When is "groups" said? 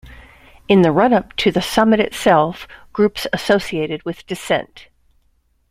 2.91-3.27